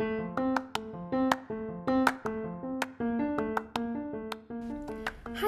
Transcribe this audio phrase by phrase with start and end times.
[0.00, 0.06] Hi,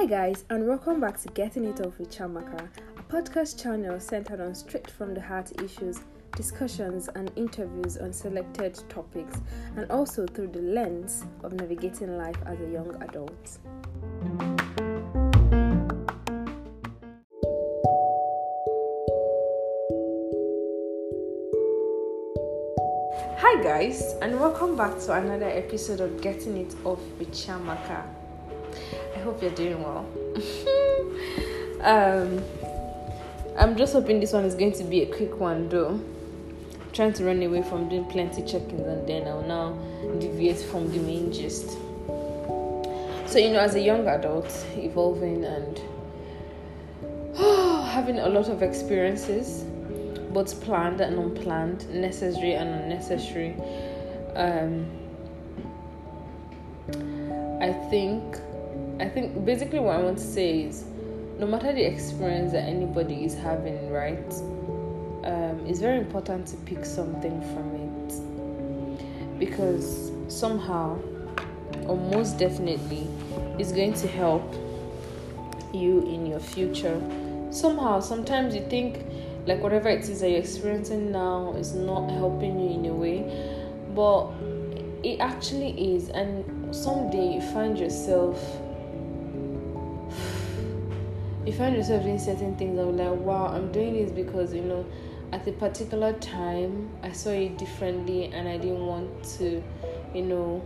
[0.09, 2.69] guys, and welcome back to Getting It Off with Chiamaka,
[2.99, 6.01] a podcast channel centered on straight from the heart issues,
[6.35, 9.41] discussions, and interviews on selected topics,
[9.77, 13.61] and also through the lens of navigating life as a young adult.
[23.71, 28.03] Guys, and welcome back to another episode of Getting It Off with Chiamaka.
[29.15, 30.05] I hope you're doing well.
[31.83, 32.43] um,
[33.57, 36.01] I'm just hoping this one is going to be a quick one, though.
[36.93, 39.79] trying to run away from doing plenty check-ins, and then I'll now
[40.19, 41.71] deviate from the main gist.
[43.27, 45.81] So, you know, as a young adult, evolving and
[47.87, 49.65] having a lot of experiences,
[50.33, 53.55] both planned and unplanned, necessary and unnecessary.
[54.35, 54.87] Um,
[57.61, 58.39] I think
[59.01, 60.85] I think basically what I want to say is
[61.39, 64.33] no matter the experience that anybody is having, right,
[65.25, 70.99] um, it's very important to pick something from it because somehow
[71.87, 73.09] or most definitely
[73.59, 74.55] it's going to help
[75.73, 77.01] you in your future.
[77.51, 79.05] Somehow, sometimes you think
[79.51, 83.19] like whatever it is that you're experiencing now is not helping you in a way,
[83.97, 84.31] but
[85.03, 88.39] it actually is, and someday you find yourself
[91.45, 94.87] you find yourself doing certain things I'm like, wow, I'm doing this because you know,
[95.33, 99.61] at a particular time I saw it differently and I didn't want to,
[100.15, 100.63] you know,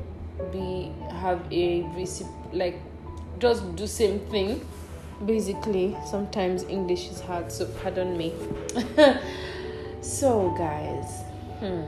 [0.53, 1.85] be have a
[2.53, 2.79] like
[3.39, 4.67] just do same thing.
[5.27, 8.35] Basically, sometimes English is hard, so pardon me.
[10.03, 11.23] so guys,
[11.61, 11.85] hmm.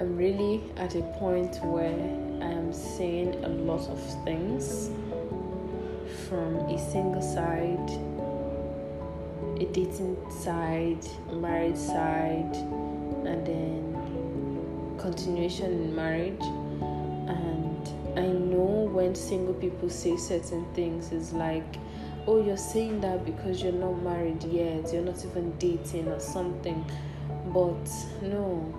[0.00, 1.94] I'm really at a point where
[2.42, 4.90] I am saying a lot of things
[6.28, 7.90] from a single side,
[9.60, 12.56] a dating side, married side,
[13.24, 16.65] and then continuation in marriage.
[18.16, 21.76] I know when single people say certain things, it's like,
[22.26, 26.84] oh, you're saying that because you're not married yet, you're not even dating or something.
[27.52, 27.88] But
[28.22, 28.74] no,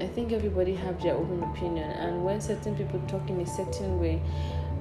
[0.00, 3.98] I think everybody have their own opinion, and when certain people talk in a certain
[3.98, 4.20] way,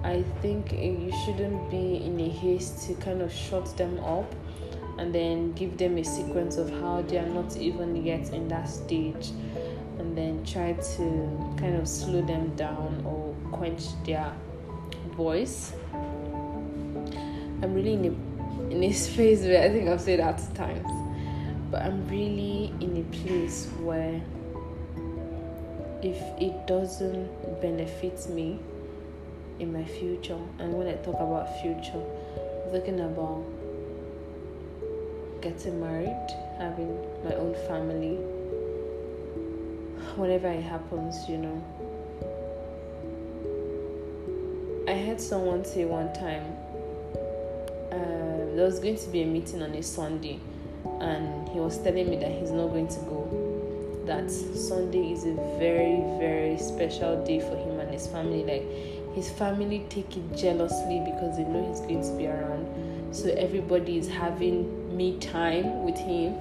[0.03, 4.36] I think you shouldn't be in a haste to kind of shut them up
[4.97, 8.70] and then give them a sequence of how they are not even yet in that
[8.70, 9.32] stage
[10.05, 14.31] and then try to kind of slow them down or quench their
[15.17, 15.73] voice.
[17.63, 20.88] I'm really in a, in a space where I think I've said that times,
[21.71, 24.21] but I'm really in a place where
[26.03, 28.59] if it doesn't benefit me,
[29.59, 30.37] in my future.
[30.59, 32.03] And when I talk about future,
[32.66, 33.43] I'm talking about
[35.41, 36.27] getting married,
[36.57, 36.93] having
[37.23, 38.19] my own family,
[40.18, 41.64] whenever it happens, you know.
[44.88, 46.44] I heard someone say one time
[47.92, 50.40] uh, there was going to be a meeting on a Sunday,
[51.00, 54.03] and he was telling me that he's not going to go.
[54.06, 58.44] That Sunday is a very, very special day for him and his family.
[58.44, 62.68] Like, his family take it jealously because they know he's going to be around.
[63.16, 66.36] So everybody is having me time with him,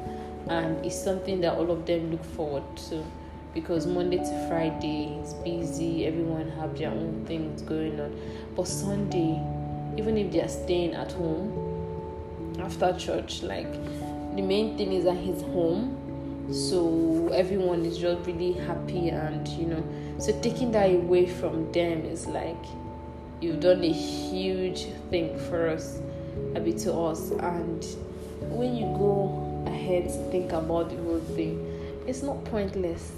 [0.49, 3.03] and it's something that all of them look forward to
[3.55, 8.19] because Monday to Friday is busy, everyone have their own things going on.
[8.57, 9.41] But Sunday,
[9.97, 13.73] even if they are staying at home after church, like
[14.35, 16.01] the main thing is that he's home
[16.53, 19.83] so everyone is just really happy and you know
[20.19, 22.63] so taking that away from them is like
[23.41, 26.01] you've done a huge thing for us
[26.55, 27.85] a bit to us and
[28.51, 31.59] when you go ahead to think about the whole thing
[32.07, 33.13] it's not pointless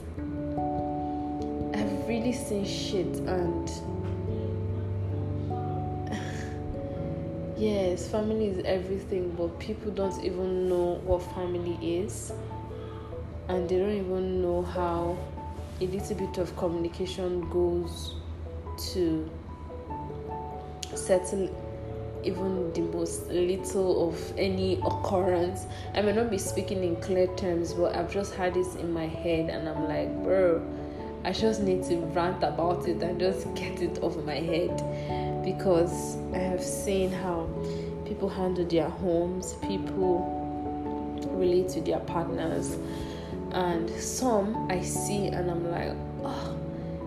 [2.06, 3.70] really seen shit and
[7.58, 12.32] yes family is everything but people don't even know what family is
[13.48, 15.16] and they don't even know how
[15.80, 18.14] a little bit of communication goes
[18.92, 19.28] to
[20.94, 21.50] settle
[22.24, 25.66] even the most little of any occurrence.
[25.94, 29.06] I may not be speaking in clear terms, but I've just had this in my
[29.06, 30.60] head, and I'm like, bro,
[31.26, 36.16] I just need to rant about it and just get it off my head because
[36.32, 37.48] I have seen how
[38.04, 40.32] people handle their homes, people
[41.32, 42.78] relate to their partners
[43.50, 46.56] and some I see and I'm like, oh,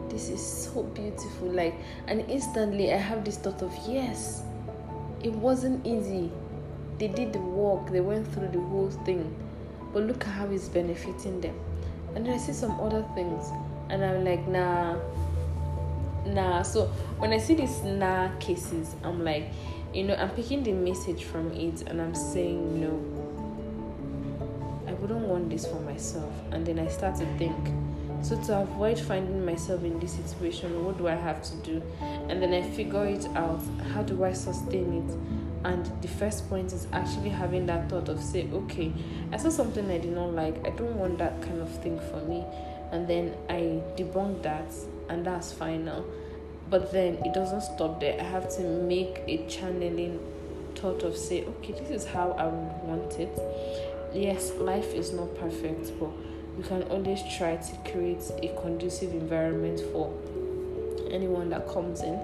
[0.09, 1.47] this is so beautiful.
[1.47, 1.75] Like,
[2.07, 4.43] and instantly I have this thought of, yes,
[5.23, 6.29] it wasn't easy.
[6.97, 9.33] They did the work, they went through the whole thing,
[9.93, 11.57] but look at how it's benefiting them.
[12.15, 13.45] And I see some other things,
[13.89, 14.97] and I'm like, nah,
[16.25, 16.61] nah.
[16.61, 16.85] So
[17.17, 19.49] when I see these nah cases, I'm like,
[19.93, 22.91] you know, I'm picking the message from it, and I'm saying, no,
[24.87, 26.31] I wouldn't want this for myself.
[26.51, 27.55] And then I start to think,
[28.21, 31.81] so to avoid finding myself in this situation, what do I have to do?
[32.27, 33.61] And then I figure it out.
[33.93, 35.17] How do I sustain it?
[35.65, 38.93] And the first point is actually having that thought of say, okay,
[39.31, 40.65] I saw something I did not like.
[40.65, 42.45] I don't want that kind of thing for me.
[42.91, 44.71] And then I debunk that,
[45.09, 46.05] and that's final.
[46.69, 48.19] But then it doesn't stop there.
[48.19, 50.19] I have to make a channeling
[50.75, 53.37] thought of say, okay, this is how I would want it.
[54.13, 56.09] Yes, life is not perfect, but
[56.57, 60.13] you can always try to create a conducive environment for
[61.11, 62.19] anyone that comes in.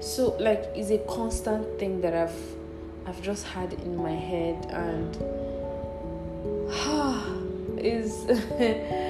[0.00, 2.36] So like it's a constant thing that I've
[3.06, 5.16] I've just had in my head and
[7.78, 8.24] is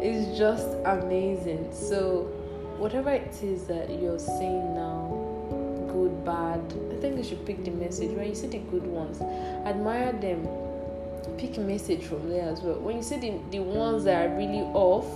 [0.00, 1.70] is just amazing.
[1.72, 2.22] So
[2.78, 5.08] whatever it is that you're saying now,
[5.92, 6.60] good, bad,
[6.92, 8.10] I think you should pick the message.
[8.12, 9.20] When you see the good ones,
[9.66, 10.46] admire them.
[11.36, 12.80] Pick a message from there as well.
[12.80, 15.06] When you see the, the ones that are really off,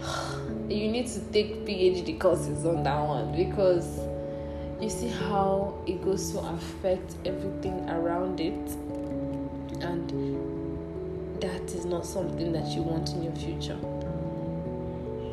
[0.68, 3.98] you need to take PhD courses on that one because
[4.80, 8.52] you see how it goes to affect everything around it,
[9.82, 10.53] and
[11.44, 13.76] that is not something that you want in your future.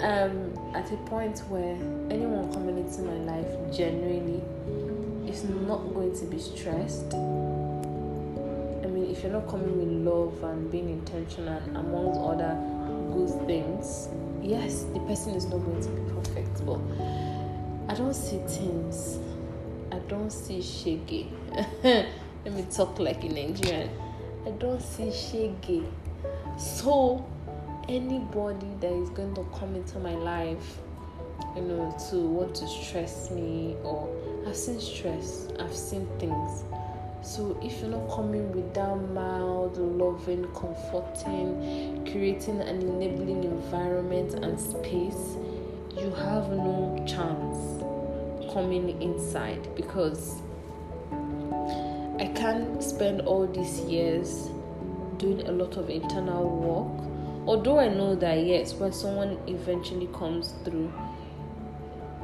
[0.04, 1.76] Um, at a point where
[2.10, 4.42] anyone coming into my life genuinely
[5.32, 7.14] is not going to be stressed.
[7.14, 12.58] I mean, if you're not coming with love and being intentional amongst other
[13.14, 14.10] good things,
[14.42, 16.80] yes, the person is not going to be perfect, but
[17.88, 19.18] I don't see things.
[19.94, 21.32] I don't see shaggy.
[21.84, 23.90] Let me talk like a Nigerian.
[24.46, 25.86] I don't see shaggy.
[26.58, 27.26] So
[27.90, 30.80] anybody that is going to come into my life,
[31.56, 34.10] you know, to want to stress me or
[34.48, 36.64] I've seen stress, I've seen things.
[37.24, 44.60] So if you're not coming with that mild, loving, comforting, creating an enabling environment and
[44.60, 45.36] space,
[45.98, 47.84] you have no chance
[48.54, 50.42] coming inside because
[52.20, 54.50] I can't spend all these years
[55.22, 57.12] doing a lot of internal work
[57.48, 60.92] although I know that yes, when someone eventually comes through,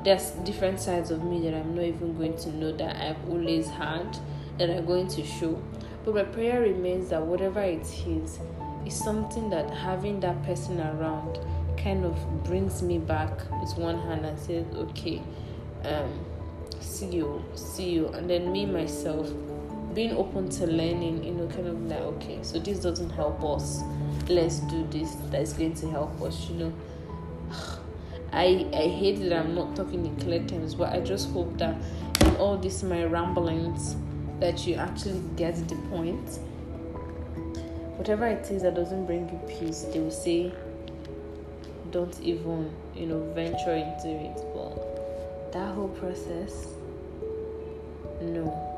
[0.04, 3.68] there's different sides of me that I'm not even going to know that I've always
[3.68, 4.18] had
[4.58, 5.62] that are going to show.
[6.06, 8.40] But my prayer remains that whatever it is,
[8.86, 11.40] is something that having that person around
[11.78, 15.22] kind of brings me back with one hand and says, okay,
[15.84, 16.26] um,
[16.80, 18.08] see you, see you.
[18.10, 19.30] And then me myself
[19.98, 23.82] being open to learning, you know, kind of like, okay, so this doesn't help us
[24.30, 26.74] let's do this that is going to help us you know
[28.34, 31.76] I, I hate that I'm not talking in clear terms, but I just hope that
[32.20, 33.96] in all this my ramblings
[34.42, 36.40] that you actually get the point.
[37.96, 40.54] Whatever it is that doesn't bring you peace, they will say
[41.92, 44.38] don't even, you know, venture into it.
[44.54, 46.68] But that whole process,
[48.22, 48.77] no.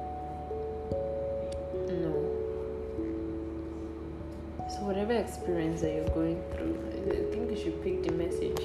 [4.90, 6.76] Whatever experience that you're going through,
[7.12, 8.60] I think you should pick the message.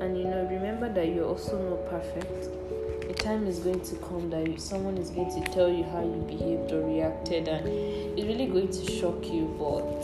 [0.00, 2.48] And you know, remember that you're also not perfect.
[3.10, 6.24] A time is going to come that someone is going to tell you how you
[6.26, 9.54] behaved or reacted, and it's really going to shock you.
[9.58, 10.00] But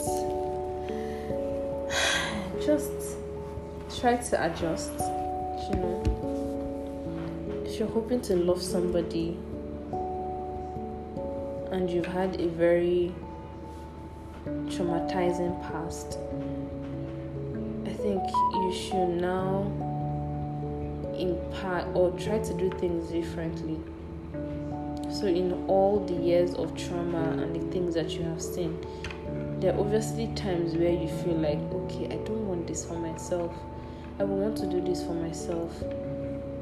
[2.67, 3.17] just
[3.99, 4.93] try to adjust.
[5.71, 6.03] You know,
[7.65, 9.39] if you're hoping to love somebody
[11.73, 13.15] and you've had a very
[14.47, 16.19] traumatizing past,
[17.85, 18.23] I think
[18.55, 19.73] you should now
[21.19, 23.81] impart or try to do things differently.
[25.11, 28.79] So, in all the years of trauma and the things that you have seen,
[29.61, 33.55] there are obviously times where you feel like, okay, I don't want this for myself.
[34.19, 35.83] I will want to do this for myself.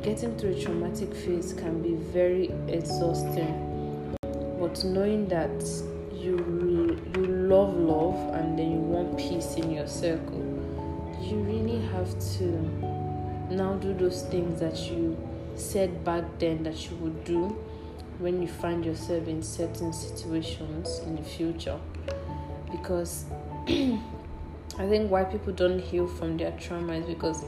[0.02, 4.16] Getting through a traumatic phase can be very exhausting,
[4.60, 5.64] but knowing that
[6.12, 6.63] you you
[7.54, 10.42] love love and then you want peace in your circle
[11.20, 12.46] you really have to
[13.50, 15.16] now do those things that you
[15.54, 17.48] said back then that you would do
[18.18, 21.78] when you find yourself in certain situations in the future
[22.72, 23.24] because
[24.76, 27.44] I think why people don't heal from their trauma is because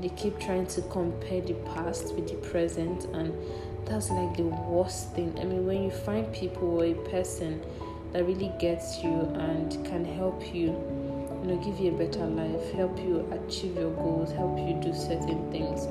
[0.00, 3.34] they keep trying to compare the past with the present, and
[3.86, 5.36] that's like the worst thing.
[5.40, 7.60] I mean, when you find people or a person
[8.12, 10.66] that really gets you and can help you,
[11.42, 14.92] you know, give you a better life, help you achieve your goals, help you do
[14.92, 15.86] certain things.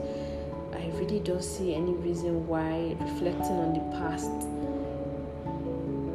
[0.73, 4.31] I really don't see any reason why reflecting on the past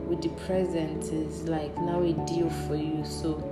[0.08, 3.04] with the present is like now a deal for you.
[3.04, 3.42] So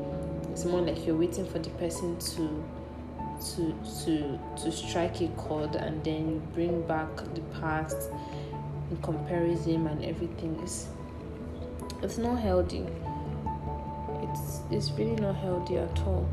[0.51, 2.65] it's more like you're waiting for the person to
[3.41, 8.11] to to to strike a chord and then you bring back the past
[8.91, 10.87] in comparison and everything is
[12.03, 12.87] it's not healthy.
[14.23, 16.29] It's it's really not healthy at all.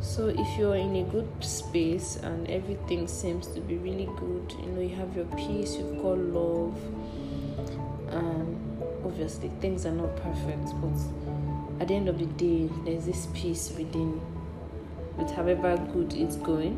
[0.00, 4.72] So if you're in a good space and everything seems to be really good you
[4.72, 6.76] know you have your peace you've got love
[8.10, 10.98] um obviously things are not perfect but
[11.80, 14.20] at the end of the day there's this peace within
[15.16, 16.76] with however good it's going.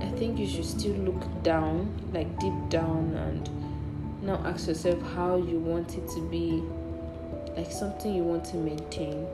[0.00, 3.48] I think you should still look down like deep down and
[4.22, 6.62] now ask yourself how you want it to be
[7.56, 9.26] like something you want to maintain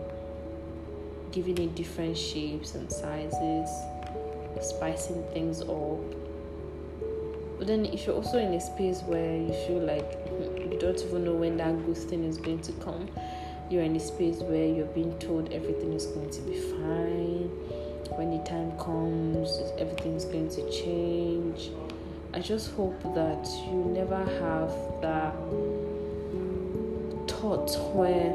[1.33, 3.69] giving it different shapes and sizes
[4.63, 6.01] spicing things up
[7.59, 11.01] but then if you're also in a space where you feel like hmm, you don't
[11.03, 13.09] even know when that good thing is going to come
[13.69, 17.51] you're in a space where you're being told everything is going to be fine
[18.17, 21.71] when the time comes, everything's going to change.
[22.37, 25.33] I just hope that you never have that
[27.27, 28.29] thought where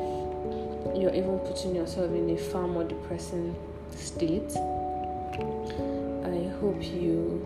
[0.99, 3.55] you're even putting yourself in a far more depressing
[3.95, 4.55] state.
[6.25, 7.45] I hope you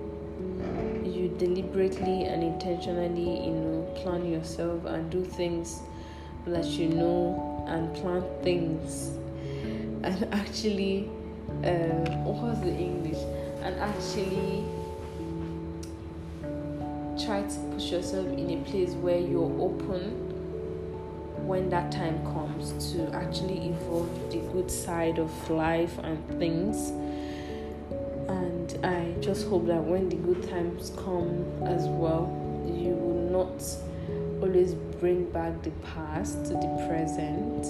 [1.03, 5.81] you deliberately and intentionally, you know, plan yourself and do things
[6.47, 9.17] that you know and plan things
[10.03, 11.09] and actually
[11.65, 13.19] uh, what was the English
[13.61, 14.63] and actually
[17.25, 20.11] try to put yourself in a place where you're open
[21.47, 26.89] when that time comes to actually evolve the good side of life and things.
[28.29, 32.25] And i just hope that when the good times come as well
[32.65, 33.63] you will not
[34.41, 37.65] always bring back the past to the present.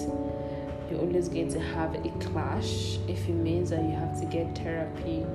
[0.89, 2.97] You're always going to have a clash.
[3.07, 5.25] If it means that you have to get therapy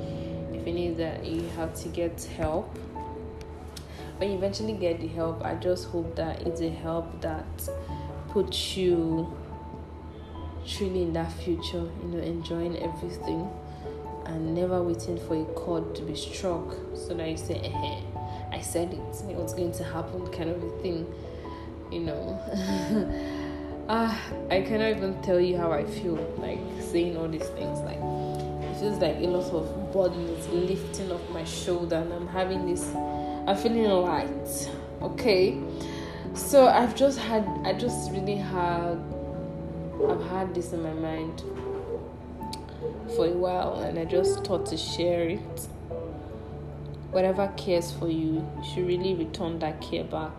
[0.60, 2.78] if it means that you have to get help
[4.20, 7.70] when you eventually get the help i just hope that it's a help that
[8.28, 9.34] puts you
[10.68, 13.48] truly in that future you know enjoying everything
[14.26, 18.00] and never waiting for a chord to be struck so that you say eh,
[18.52, 18.98] i said it
[19.34, 21.06] what's going to happen kind of a thing
[21.90, 22.38] you know
[23.90, 27.80] ah, I cannot even tell you how I feel like saying all these things.
[27.80, 32.28] Like it feels like a lot of burden is lifting off my shoulder, and I'm
[32.28, 32.84] having this.
[33.50, 34.71] I'm feeling light.
[35.02, 35.61] Okay,
[36.35, 37.45] so I've just had.
[37.64, 38.97] I just really had.
[40.09, 41.42] I've had this in my mind
[43.16, 45.69] for a while, and I just thought to share it.
[47.11, 50.30] Whatever cares for you, you should really return that care back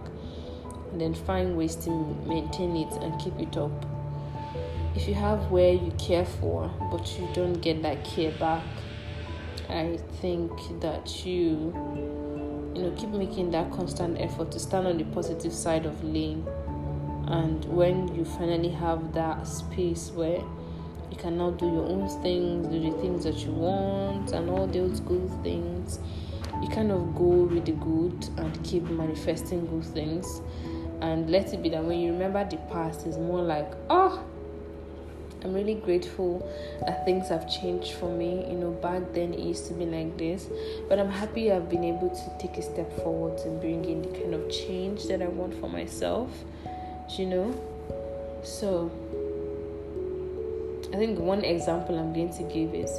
[0.94, 1.90] and then find ways to
[2.26, 3.86] maintain it and keep it up.
[4.96, 8.64] If you have where you care for but you don't get that care back,
[9.68, 11.74] I think that you
[12.76, 16.48] you know keep making that constant effort to stand on the positive side of lane.
[17.28, 20.44] And when you finally have that space where
[21.10, 24.68] you can now do your own things, do the things that you want and all
[24.68, 26.00] those good things,
[26.62, 30.42] you kind of go with the good and keep manifesting good things.
[31.02, 34.24] And let it be that when you remember the past it's more like oh
[35.44, 36.48] i'm really grateful
[36.86, 38.46] that things have changed for me.
[38.50, 40.48] You know back then it used to be like this
[40.88, 44.10] but i'm happy i've been able to take a step forward and bring in the
[44.20, 46.30] kind of change that i want for myself
[47.18, 47.54] you know?
[48.44, 48.92] So
[50.94, 52.92] i think one example i'm going to give is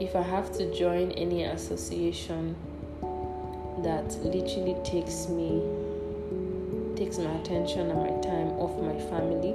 [0.00, 2.56] if i have to join any association
[3.82, 5.62] that literally takes me
[7.00, 9.54] takes my attention and my time off my family,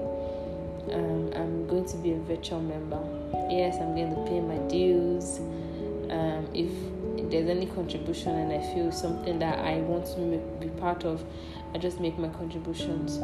[0.92, 3.00] um, I'm going to be a virtual member.
[3.50, 5.40] Yes, I'm going to pay my dues.
[6.10, 6.72] Um, if
[7.32, 11.24] there's any contribution and I feel something that I want to be part of,
[11.74, 13.18] I just make my contributions.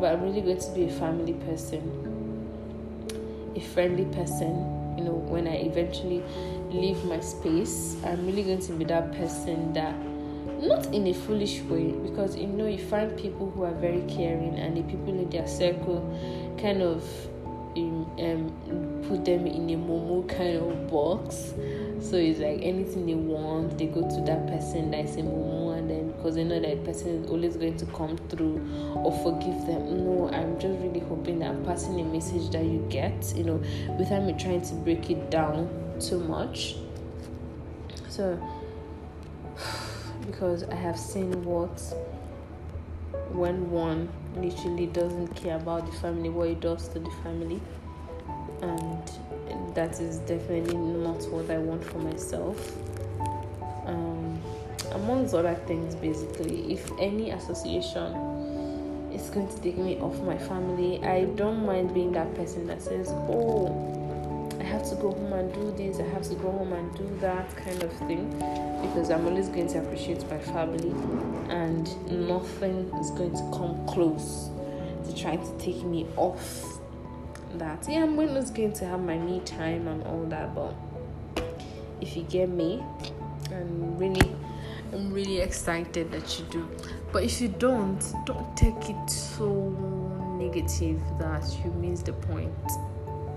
[0.00, 1.82] But I'm really going to be a family person,
[3.56, 4.96] a friendly person.
[4.96, 6.22] You know, when I eventually
[6.70, 9.94] leave my space, I'm really going to be that person that
[10.62, 14.58] not in a foolish way because you know you find people who are very caring
[14.58, 16.00] and the people in their circle
[16.60, 17.04] kind of
[17.76, 21.54] um, um put them in a momo kind of box.
[22.00, 25.76] So it's like anything they want, they go to that person that is a momo,
[25.76, 28.60] and then because they know that person is always going to come through
[28.94, 30.04] or forgive them.
[30.04, 33.62] No, I'm just really hoping that I'm passing a message that you get, you know,
[33.98, 35.68] without me trying to break it down
[36.00, 36.76] too much.
[38.08, 38.38] So,
[40.26, 41.80] because I have seen what
[43.30, 47.60] when one literally doesn't care about the family, what it does to the family,
[48.60, 49.02] and
[49.74, 52.76] that is definitely not what I want for myself.
[53.86, 54.40] Um,
[54.92, 58.14] amongst other things, basically, if any association
[59.12, 62.80] is going to take me off my family, I don't mind being that person that
[62.82, 64.01] says, Oh,
[64.82, 67.56] have to go home and do this, I have to go home and do that
[67.56, 68.30] kind of thing
[68.82, 70.90] because I'm always going to appreciate my family
[71.50, 74.50] and nothing is going to come close
[75.04, 76.80] to trying to take me off
[77.54, 77.86] that.
[77.88, 80.74] Yeah, I'm always going to have my me time and all that, but
[82.00, 82.82] if you get me,
[83.52, 84.34] I'm really
[84.92, 86.68] I'm really excited that you do.
[87.12, 89.70] But if you don't, don't take it so
[90.38, 92.52] negative that you miss the point.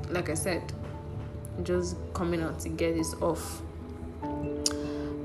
[0.09, 0.73] Like I said,
[1.63, 3.61] just coming out to get this off.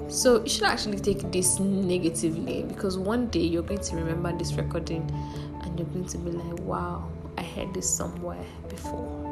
[0.08, 4.52] So you should actually take this negatively because one day you're going to remember this
[4.54, 5.08] recording
[5.62, 7.08] and you're going to be like, wow,
[7.38, 9.30] I heard this somewhere before.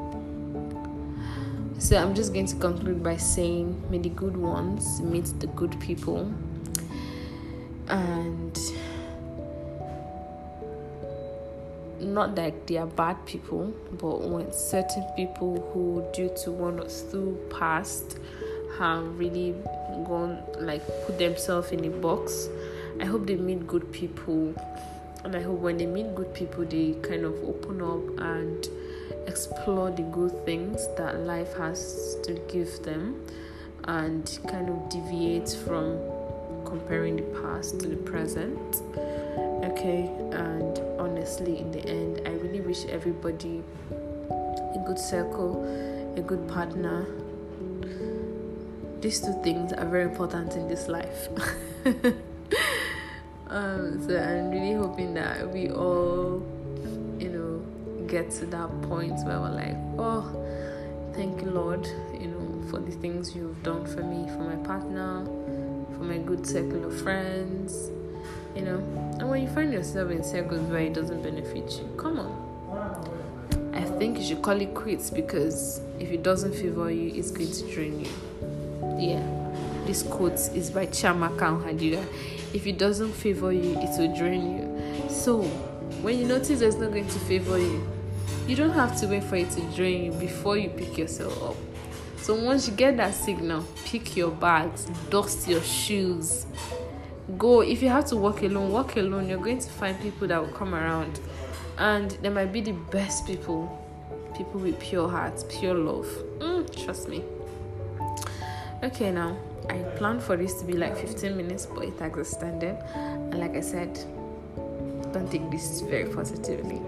[1.79, 5.79] So I'm just going to conclude by saying, may the good ones meet the good
[5.81, 6.33] people.
[7.89, 8.59] And
[12.01, 16.89] not that they are bad people, but when certain people who, due to one or
[16.89, 18.19] two past,
[18.79, 19.55] have really
[20.07, 22.49] gone like put themselves in a box,
[23.01, 24.55] I hope they meet good people,
[25.25, 28.69] and I hope when they meet good people, they kind of open up and
[29.27, 33.25] explore the good things that life has to give them,
[33.85, 35.99] and kind of deviate from
[36.65, 38.83] comparing the past to the present.
[39.79, 43.63] Okay, and honestly, in the end, I really wish everybody
[43.93, 45.63] a good circle,
[46.17, 47.07] a good partner.
[49.01, 51.29] These two things are very important in this life.
[53.47, 56.43] um, so I'm really hoping that we all,
[57.21, 57.65] you know,
[58.09, 60.27] get to that point where we're like, oh,
[61.13, 61.87] thank you, Lord,
[62.19, 65.25] you know, for the things you've done for me, for my partner,
[65.97, 67.93] for my good circle of friends
[68.59, 68.79] you know.
[69.19, 73.73] And when you find yourself in circles where it doesn't benefit you, come on.
[73.73, 77.53] I think you should call it quits because if it doesn't favor you, it's going
[77.53, 78.11] to drain you.
[78.99, 79.25] Yeah.
[79.87, 82.05] This quote is by Chiamaka Ohadiugha.
[82.53, 85.09] If it doesn't favor you, it will drain you.
[85.09, 85.43] So
[86.03, 87.87] when you notice it's not going to favor you,
[88.47, 91.57] you don't have to wait for it to drain you before you pick yourself up.
[92.17, 96.47] So once you get that signal, pick your bags, dust your shoes,
[97.37, 97.61] go.
[97.61, 99.29] If you have to walk alone walk alone.
[99.29, 101.21] You're going to find people that will come around.
[101.77, 103.85] And they might be the best people.
[104.37, 106.07] People with pure hearts pure love.
[106.39, 107.25] Mm, trust me.
[108.83, 109.37] Okay now
[109.69, 112.77] i planned for this to be like 15 minutes but it has extended.
[112.95, 113.95] And like i said
[115.13, 116.81] don't take this is very positively.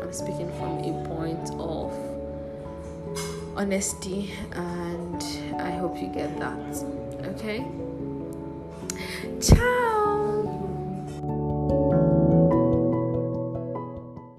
[0.00, 1.92] I'm speaking from a point of
[3.56, 5.22] honesty and
[5.60, 6.84] i hope you get that.
[7.34, 7.66] Okay
[9.40, 9.79] Ciao!